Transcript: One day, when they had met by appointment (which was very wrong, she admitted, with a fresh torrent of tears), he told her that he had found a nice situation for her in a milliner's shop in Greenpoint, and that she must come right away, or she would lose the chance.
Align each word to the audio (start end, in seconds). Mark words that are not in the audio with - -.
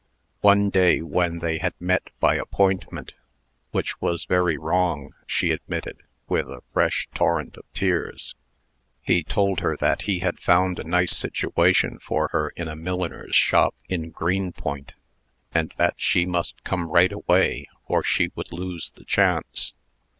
One 0.39 0.71
day, 0.71 1.03
when 1.03 1.37
they 1.37 1.59
had 1.59 1.79
met 1.79 2.09
by 2.19 2.33
appointment 2.35 3.13
(which 3.69 4.01
was 4.01 4.25
very 4.25 4.57
wrong, 4.57 5.13
she 5.27 5.51
admitted, 5.51 6.01
with 6.27 6.49
a 6.49 6.63
fresh 6.73 7.07
torrent 7.13 7.55
of 7.55 7.71
tears), 7.71 8.33
he 9.03 9.23
told 9.23 9.59
her 9.59 9.77
that 9.77 10.01
he 10.09 10.17
had 10.17 10.39
found 10.39 10.79
a 10.79 10.83
nice 10.83 11.15
situation 11.15 11.99
for 11.99 12.29
her 12.31 12.49
in 12.55 12.67
a 12.67 12.75
milliner's 12.75 13.35
shop 13.35 13.75
in 13.89 14.09
Greenpoint, 14.09 14.95
and 15.53 15.75
that 15.77 15.93
she 15.97 16.25
must 16.25 16.63
come 16.63 16.89
right 16.89 17.11
away, 17.11 17.69
or 17.85 18.01
she 18.01 18.31
would 18.33 18.51
lose 18.51 18.89
the 18.95 19.05
chance. 19.05 19.75